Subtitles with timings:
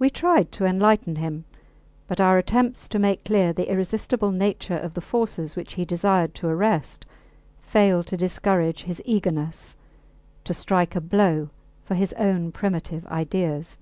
[0.00, 1.44] We tried to enlighten him,
[2.08, 6.34] but our attempts to make clear the irresistible nature of the forces which he desired
[6.34, 7.06] to arrest
[7.60, 9.76] failed to discourage his eagerness
[10.42, 11.50] to strike a blow
[11.84, 13.78] for his own primitive ideas.